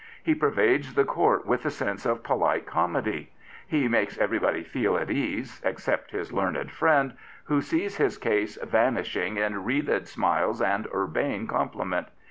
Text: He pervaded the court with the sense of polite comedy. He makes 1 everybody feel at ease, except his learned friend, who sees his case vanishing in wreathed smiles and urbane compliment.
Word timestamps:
He 0.23 0.33
pervaded 0.33 0.95
the 0.95 1.05
court 1.05 1.45
with 1.45 1.61
the 1.61 1.69
sense 1.69 2.07
of 2.07 2.23
polite 2.23 2.65
comedy. 2.65 3.31
He 3.67 3.87
makes 3.87 4.17
1 4.17 4.23
everybody 4.23 4.63
feel 4.63 4.97
at 4.97 5.11
ease, 5.11 5.61
except 5.63 6.09
his 6.09 6.33
learned 6.33 6.71
friend, 6.71 7.13
who 7.43 7.61
sees 7.61 7.97
his 7.97 8.17
case 8.17 8.57
vanishing 8.63 9.37
in 9.37 9.63
wreathed 9.63 10.07
smiles 10.07 10.59
and 10.59 10.87
urbane 10.91 11.45
compliment. 11.45 12.07